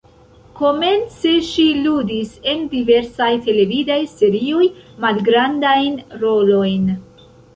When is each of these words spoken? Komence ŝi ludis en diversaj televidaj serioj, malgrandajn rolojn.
Komence 0.59 1.33
ŝi 1.49 1.65
ludis 1.87 2.31
en 2.53 2.63
diversaj 2.71 3.29
televidaj 3.49 3.99
serioj, 4.15 4.63
malgrandajn 5.05 6.01
rolojn. 6.25 6.89